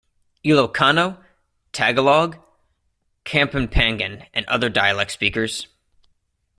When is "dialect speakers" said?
4.67-5.67